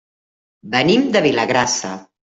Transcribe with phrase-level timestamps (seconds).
[0.75, 1.97] Venim de Vilagrassa.